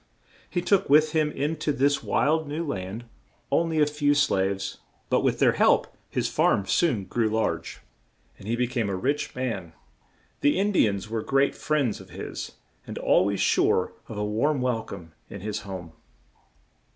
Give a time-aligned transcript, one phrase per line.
[0.49, 3.05] He took with him in to this wild new land
[3.51, 4.79] on ly a few slaves,
[5.11, 7.81] but with their help his farm soon grew large,
[8.39, 9.73] and he be came a rich man.
[10.39, 12.53] The In di ans were great friends of his,
[12.87, 15.91] and al ways sure of a warm wel come in his home.